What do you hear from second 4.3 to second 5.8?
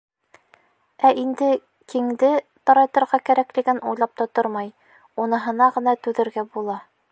тормай: уныһына